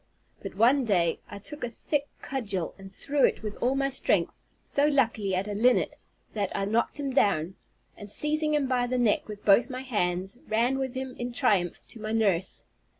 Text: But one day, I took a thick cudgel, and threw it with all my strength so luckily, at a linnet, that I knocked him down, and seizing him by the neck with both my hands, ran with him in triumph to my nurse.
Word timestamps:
But 0.41 0.55
one 0.55 0.83
day, 0.83 1.19
I 1.29 1.37
took 1.37 1.63
a 1.63 1.69
thick 1.69 2.07
cudgel, 2.23 2.73
and 2.79 2.91
threw 2.91 3.23
it 3.23 3.43
with 3.43 3.55
all 3.61 3.75
my 3.75 3.89
strength 3.89 4.35
so 4.59 4.87
luckily, 4.87 5.35
at 5.35 5.47
a 5.47 5.53
linnet, 5.53 5.95
that 6.33 6.51
I 6.55 6.65
knocked 6.65 6.99
him 6.99 7.11
down, 7.13 7.53
and 7.95 8.09
seizing 8.09 8.55
him 8.55 8.65
by 8.67 8.87
the 8.87 8.97
neck 8.97 9.27
with 9.27 9.45
both 9.45 9.69
my 9.69 9.81
hands, 9.83 10.39
ran 10.47 10.79
with 10.79 10.95
him 10.95 11.15
in 11.19 11.31
triumph 11.31 11.85
to 11.89 11.99
my 12.01 12.13
nurse. 12.13 12.65